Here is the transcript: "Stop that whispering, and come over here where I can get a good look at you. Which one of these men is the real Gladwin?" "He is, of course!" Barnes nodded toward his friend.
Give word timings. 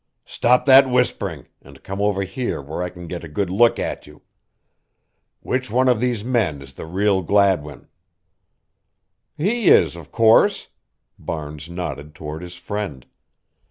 "Stop 0.25 0.65
that 0.65 0.89
whispering, 0.89 1.45
and 1.61 1.83
come 1.83 2.01
over 2.01 2.23
here 2.23 2.59
where 2.59 2.81
I 2.81 2.89
can 2.89 3.05
get 3.05 3.23
a 3.23 3.27
good 3.27 3.51
look 3.51 3.77
at 3.77 4.07
you. 4.07 4.23
Which 5.41 5.69
one 5.69 5.87
of 5.87 5.99
these 5.99 6.23
men 6.23 6.59
is 6.63 6.73
the 6.73 6.87
real 6.87 7.21
Gladwin?" 7.21 7.87
"He 9.37 9.67
is, 9.67 9.95
of 9.95 10.11
course!" 10.11 10.69
Barnes 11.19 11.69
nodded 11.69 12.15
toward 12.15 12.41
his 12.41 12.55
friend. 12.55 13.05